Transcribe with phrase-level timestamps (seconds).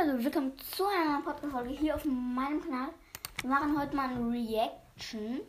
[0.00, 2.88] Leute, willkommen zu einer Podcast-Folge hier auf meinem Kanal.
[3.42, 5.40] Wir machen heute mal eine Reaction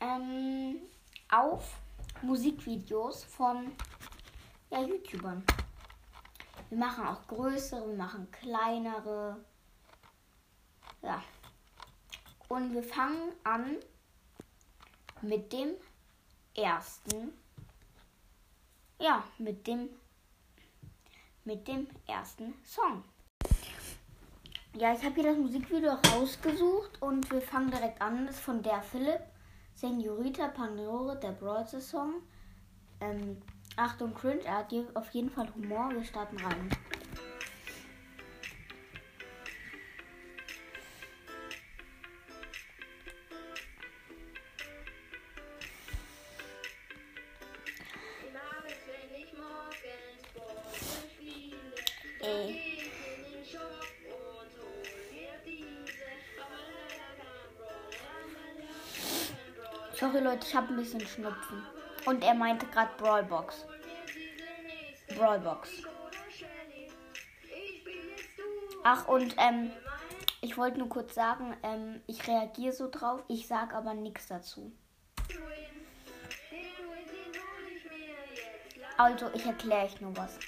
[0.00, 0.76] ähm,
[1.30, 1.78] auf
[2.22, 3.72] Musikvideos von
[4.70, 5.44] ja, YouTubern.
[6.70, 9.44] Wir machen auch größere, wir machen kleinere.
[11.02, 11.22] Ja.
[12.48, 13.76] Und wir fangen an
[15.20, 15.74] mit dem
[16.54, 17.34] ersten.
[18.98, 19.90] Ja, mit dem
[21.44, 23.02] mit dem ersten Song.
[24.76, 28.26] Ja, ich habe hier das Musikvideo rausgesucht und wir fangen direkt an.
[28.26, 29.22] Das ist von der Philipp,
[29.74, 32.22] Senorita Pandore, der Brawler Song.
[33.00, 33.38] Ähm,
[33.76, 35.90] Achtung, Cringe, er hat auf jeden Fall Humor.
[35.90, 36.70] Wir starten rein.
[59.98, 61.66] Sorry Leute, ich habe ein bisschen Schnupfen.
[62.06, 63.66] Und er meinte gerade Brawlbox.
[65.16, 65.70] Brawlbox.
[68.84, 69.72] Ach und ähm,
[70.40, 74.70] ich wollte nur kurz sagen, ähm, ich reagiere so drauf, ich sag aber nichts dazu.
[78.96, 80.38] Also ich erkläre euch nur was.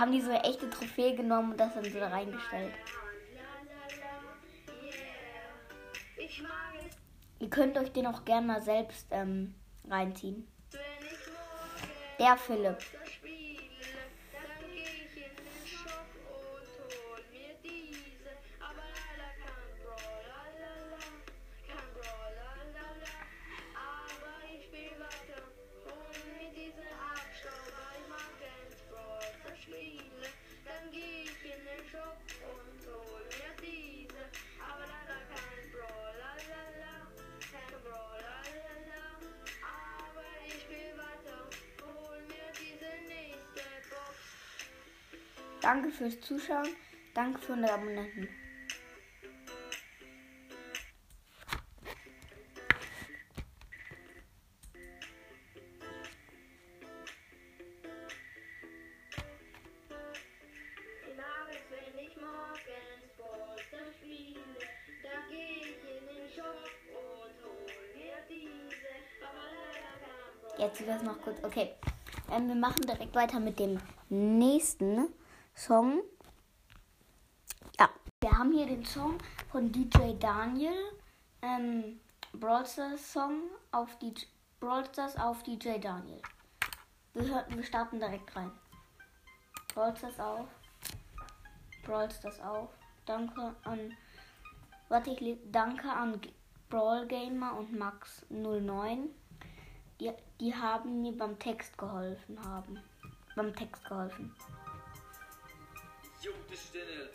[0.00, 2.72] Haben die so eine echte Trophäe genommen und das dann so da reingestellt.
[7.38, 9.54] Ihr könnt euch den auch gerne mal selbst ähm,
[9.88, 10.46] reinziehen.
[12.18, 12.78] Der Philipp.
[45.62, 46.68] Danke fürs Zuschauen.
[47.14, 48.28] Danke für 100 Abonnenten.
[70.58, 71.42] Jetzt wird es noch kurz.
[71.42, 71.70] Okay.
[72.30, 73.78] Ähm, wir machen direkt weiter mit dem
[74.10, 75.08] nächsten.
[75.60, 76.00] Song.
[77.78, 77.90] Ja,
[78.22, 79.18] wir haben hier den Song
[79.52, 80.72] von DJ Daniel.
[81.42, 82.00] Ähm,
[82.32, 84.24] Brawl Stars Song auf DJ,
[84.58, 86.22] Brawl Stars auf DJ Daniel.
[87.12, 88.50] Wir, wir starten direkt rein.
[89.74, 90.48] Brawl Stars auf.
[91.84, 92.70] Brawl Stars auf.
[93.04, 93.94] Danke an.
[94.88, 96.22] Warte, ich danke an
[96.70, 99.10] Brawl Gamer und Max 09.
[100.00, 100.10] Die,
[100.40, 102.82] die haben mir beim Text geholfen haben.
[103.36, 104.34] Beim Text geholfen.
[106.22, 107.10] Juckt die Stille.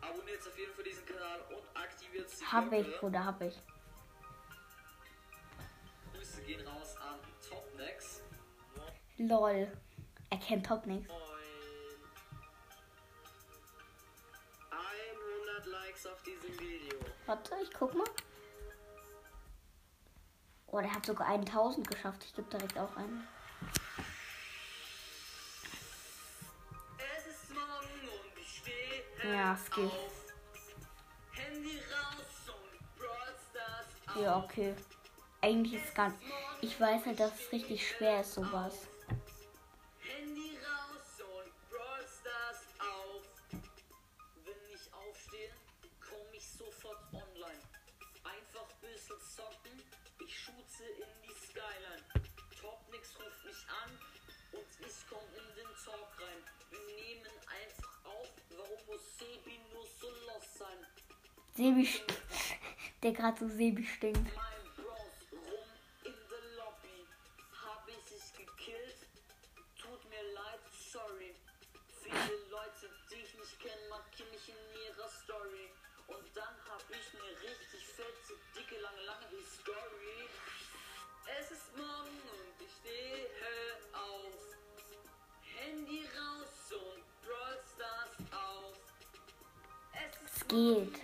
[0.00, 2.88] Abonniert auf jeden Fall diesen Kanal und aktiviert die Hab Glocke.
[2.88, 3.62] ich, Bruder, hab ich.
[6.14, 8.22] Grüße gehen raus an Topnex.
[9.18, 9.70] Lol.
[10.30, 11.06] Er kennt Topnex.
[14.70, 16.98] 100 Likes auf diesem Video.
[17.26, 18.08] Warte, ich guck mal.
[20.68, 22.24] Oh, der hat sogar 1000 geschafft.
[22.24, 23.28] Ich gebe direkt auch einen.
[29.24, 29.90] Ja, es geht.
[34.20, 34.74] Ja, okay.
[35.40, 36.16] Eigentlich ist es nicht.
[36.60, 38.86] Ich weiß halt, dass es richtig schwer ist, sowas.
[39.98, 43.22] Handy raus und Brawl Stars auf.
[44.44, 45.50] Wenn ich aufstehe,
[46.00, 47.62] komme ich sofort online.
[48.24, 49.82] Einfach ein bisschen zocken.
[50.20, 52.04] Ich schutze in die Skyline.
[52.60, 53.90] Topnix ruft mich an
[54.52, 55.53] und ich komme in
[61.56, 61.88] Sebi,
[63.02, 64.32] der gerade so Sebi stinkt.
[90.54, 91.03] geht.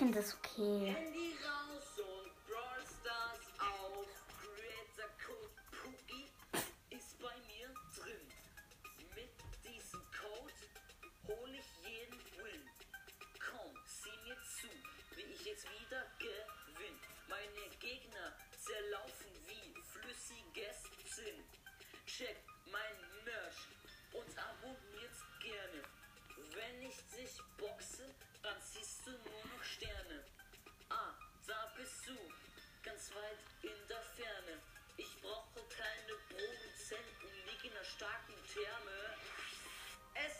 [0.00, 0.96] Finde es okay.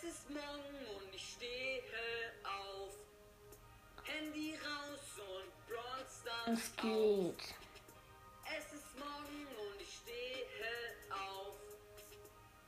[0.02, 1.82] Es ist morgen und ich stehe
[2.44, 2.94] auf.
[4.04, 6.82] Handy raus und Brawl Stars Es auf.
[6.82, 7.54] geht.
[8.56, 10.46] Es ist morgen und ich stehe
[11.10, 11.54] auf.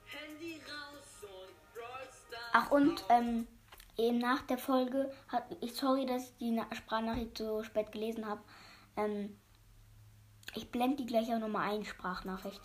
[0.07, 3.49] Handy raus und Brawl Stars Ach und ähm,
[3.97, 8.27] eben nach der Folge hat ich sorry, dass ich die Na- Sprachnachricht so spät gelesen
[8.27, 8.43] habe.
[8.97, 9.41] Ähm,
[10.55, 12.61] ich blende die gleich auch nochmal ein, Sprachnachricht.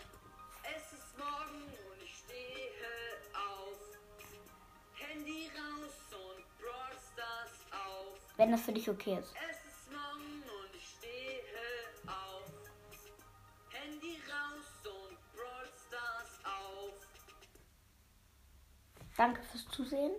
[8.37, 9.33] Wenn das für dich okay ist.
[9.49, 11.41] Es ist morgen und ich stehe
[12.05, 12.45] auf.
[13.71, 16.93] Handy raus und Brawl Stars auf.
[19.17, 20.13] Danke fürs Zusehen.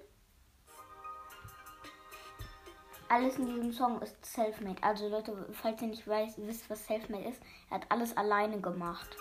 [3.09, 4.83] Alles in diesem Song ist Selfmade.
[4.83, 9.17] Also Leute, falls ihr nicht weiß, wisst, was Selfmade ist, er hat alles alleine gemacht.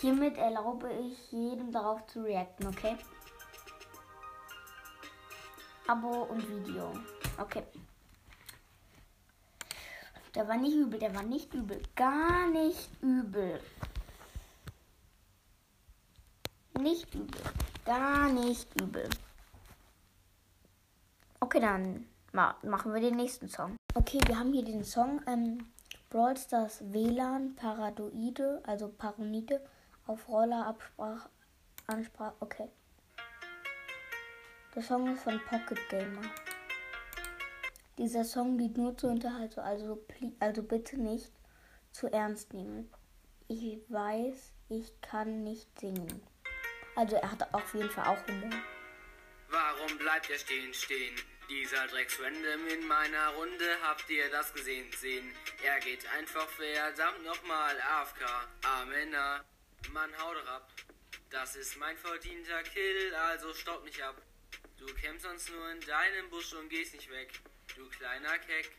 [0.00, 2.96] Hiermit erlaube ich jedem darauf zu reacten, okay?
[5.86, 6.92] Abo und Video.
[7.38, 7.62] Okay.
[10.34, 11.82] Der war nicht übel, der war nicht übel.
[11.94, 13.60] Gar nicht übel.
[16.80, 17.40] Nicht übel.
[17.84, 19.08] Gar nicht übel.
[21.40, 23.76] Okay, dann ma machen wir den nächsten Song.
[23.94, 25.70] Okay, wir haben hier den Song ähm,
[26.08, 29.60] Brawl Stars WLAN Paradoide, also Paronide
[30.06, 31.28] auf Roller Absprach
[31.86, 32.32] Ansprach.
[32.40, 32.70] Okay.
[34.74, 36.34] Der Song ist von Pocket Gamer.
[37.96, 40.04] Dieser Song dient nur zur Unterhaltung, also,
[40.40, 41.30] also bitte nicht
[41.92, 42.92] zu ernst nehmen.
[43.46, 46.20] Ich weiß, ich kann nicht singen.
[46.96, 48.50] Also er hat auf jeden Fall auch Humor.
[49.48, 51.14] Warum bleibt er stehen, stehen?
[51.48, 55.30] Dieser Drecksrandom in meiner Runde, habt ihr das gesehen, sehen?
[55.62, 58.22] Er geht einfach verdammt nochmal AFK.
[58.80, 59.44] Amena,
[59.92, 60.68] Mann, hau doch ab.
[61.30, 64.20] Das ist mein verdienter Kill, also stopp mich ab.
[64.86, 67.30] Du kämpfst sonst nur in deinem Busch und gehst nicht weg.
[67.74, 68.70] Du kleiner Keck.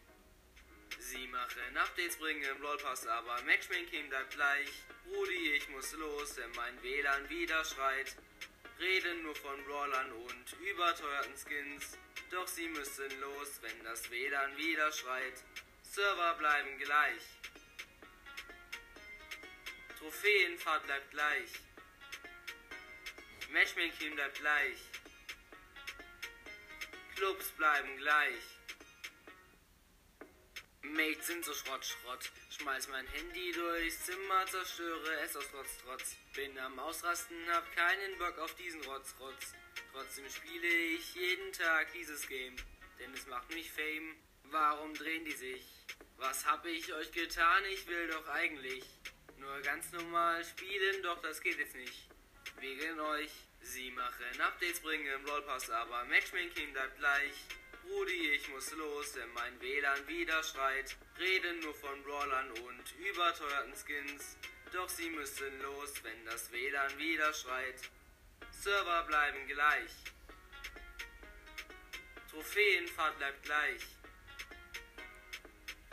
[1.00, 4.69] Sie machen Updates, bringen im Pass, aber Matchmaking bleibt gleich.
[5.07, 8.16] Rudi, ich muss los, denn mein WLAN wieder schreit.
[8.80, 11.98] Reden nur von Brawlern und überteuerten Skins.
[12.30, 15.44] Doch sie müssen los, wenn das WLAN wieder schreit.
[15.81, 17.24] Server bleiben gleich.
[19.98, 21.52] Trophäenfahrt bleibt gleich.
[23.52, 24.78] Matchmaking bleibt gleich.
[27.15, 28.44] Clubs bleiben gleich.
[30.81, 32.29] Mates sind so Schrott, Schrott.
[32.50, 36.15] Schmeiß mein Handy durchs Zimmer, zerstöre es aus Trotz, Trotz.
[36.35, 39.54] Bin am Ausrasten, hab keinen Bock auf diesen Rotz, Rotz.
[39.94, 42.56] Trotzdem spiele ich jeden Tag dieses Game,
[42.99, 44.16] denn es macht mich Fame.
[44.51, 45.66] Warum drehen die sich?
[46.18, 47.63] Was hab ich euch getan?
[47.71, 48.83] Ich will doch eigentlich
[49.37, 52.09] nur ganz normal spielen, doch das geht jetzt nicht.
[52.59, 53.31] Wegen euch.
[53.68, 57.34] Sie machen Updates, bringen im Pass, aber Matchmaking bleibt gleich.
[57.90, 60.95] Rudi, ich muss los, denn mein WLAN wieder schreit.
[61.18, 64.38] Reden nur von Brawlern und überteuerten Skins.
[64.72, 67.90] Doch sie müssen los, wenn das WLAN wieder schreit.
[68.52, 69.92] Server bleiben gleich.
[72.30, 73.81] Trophäenfahrt bleibt gleich.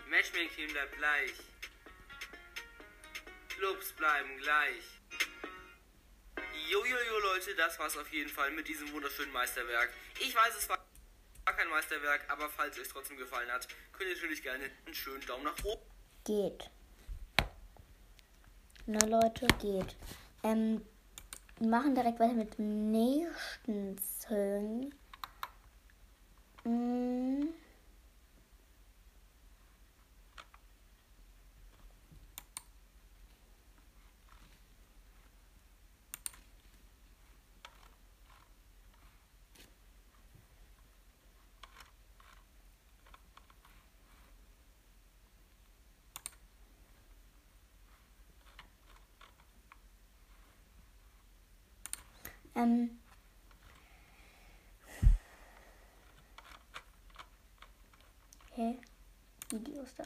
[0.08, 1.34] Matchmaking bleibt gleich.
[3.48, 5.01] Clubs bleiben gleich.
[6.70, 9.90] Jojojo Leute, das war's auf jeden Fall mit diesem wunderschönen Meisterwerk.
[10.20, 10.78] Ich weiß, es war
[11.44, 15.24] kein Meisterwerk, aber falls es euch trotzdem gefallen hat, könnt ihr natürlich gerne einen schönen
[15.26, 15.82] Daumen nach oben.
[16.24, 16.70] Geht.
[18.86, 19.96] Na Leute, geht.
[20.42, 20.84] Ähm,
[21.58, 24.92] wir machen direkt weiter mit dem nächsten Song.
[26.64, 27.61] Mm.
[52.54, 52.98] Ähm,
[58.54, 58.78] Hä?
[59.50, 60.04] Videos da.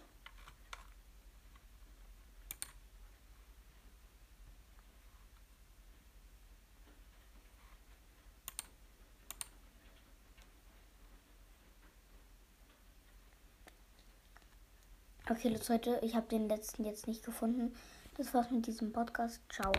[15.28, 17.74] Okay, Leute, ich habe den letzten jetzt nicht gefunden.
[18.16, 19.40] Das war's mit diesem Podcast.
[19.48, 19.72] Ciao.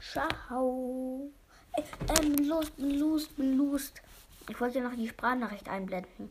[0.00, 1.30] Ciao.
[1.78, 1.82] Äh,
[2.20, 3.94] ähm, los, los, los.
[4.48, 6.30] Ich wollte noch die Sprachnachricht einblenden.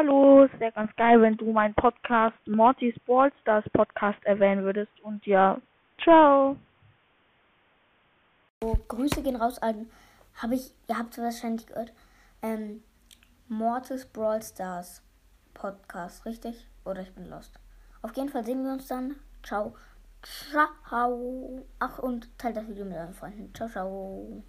[0.00, 4.92] Hallo, es wäre ganz geil, wenn du meinen Podcast Morty's Ballstars Podcast erwähnen würdest.
[5.02, 5.60] Und ja,
[6.02, 6.56] ciao.
[8.62, 9.88] So, Grüße gehen raus an,
[10.34, 11.92] habe ich, ihr habt es wahrscheinlich gehört,
[12.42, 12.82] ähm,
[13.48, 15.02] Mortis Brawl Stars
[15.54, 16.66] Podcast, richtig?
[16.84, 17.58] Oder ich bin lost.
[18.02, 19.16] Auf jeden Fall sehen wir uns dann.
[19.42, 19.74] Ciao.
[20.22, 21.64] Ciao.
[21.78, 23.54] Ach, und teilt das Video mit euren Freunden.
[23.54, 24.44] Ciao, ciao.